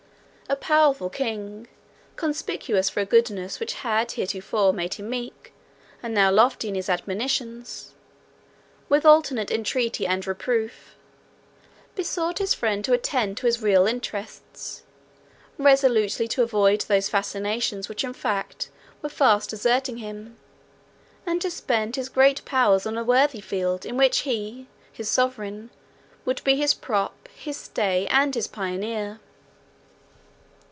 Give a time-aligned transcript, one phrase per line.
[0.49, 1.67] A powerful king,
[2.17, 5.53] conspicuous for a goodness which had heretofore made him meek,
[6.03, 7.93] and now lofty in his admonitions,
[8.89, 10.95] with alternate entreaty and reproof,
[11.95, 14.83] besought his friend to attend to his real interests,
[15.57, 18.69] resolutely to avoid those fascinations which in fact
[19.01, 20.37] were fast deserting him,
[21.25, 25.69] and to spend his great powers on a worthy field, in which he, his sovereign,
[26.25, 29.21] would be his prop, his stay, and his pioneer.